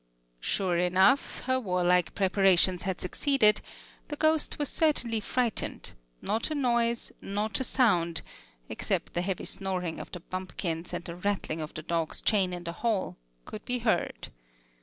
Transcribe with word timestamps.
Sure 0.39 0.77
enough, 0.79 1.41
her 1.41 1.59
warlike 1.59 2.15
preparations 2.15 2.81
had 2.81 2.99
succeeded; 2.99 3.61
the 4.07 4.15
ghost 4.15 4.57
was 4.57 4.67
certainly 4.67 5.19
frightened; 5.19 5.93
not 6.23 6.49
a 6.49 6.55
noise, 6.55 7.11
not 7.21 7.59
a 7.59 7.63
sound, 7.63 8.23
except 8.67 9.13
the 9.13 9.21
heavy 9.21 9.45
snoring 9.45 9.99
of 9.99 10.11
the 10.11 10.21
bumpkins 10.21 10.91
and 10.91 11.03
the 11.03 11.15
rattling 11.17 11.61
of 11.61 11.75
the 11.75 11.83
dog's 11.83 12.19
chain 12.19 12.51
in 12.51 12.63
the 12.63 12.71
hall, 12.81 13.15
could 13.45 13.63
be 13.63 13.77
heard. 13.77 14.29